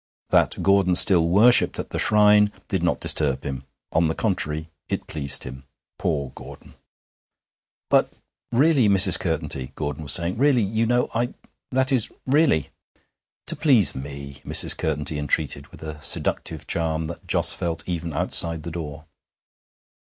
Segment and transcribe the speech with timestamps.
[0.31, 5.05] That Gordon still worshipped at the shrine did not disturb him; on the contrary, it
[5.05, 5.63] pleased him.
[5.99, 6.73] Poor Gordon!
[7.87, 8.11] 'But,
[8.51, 9.19] really, Mrs.
[9.19, 11.35] Curtenty,' Gordon was saying 'really, you know I
[11.69, 12.71] that is really'
[13.45, 14.75] 'To please me!' Mrs.
[14.75, 19.05] Curtenty entreated, with a seductive charm that Jos felt even outside the door.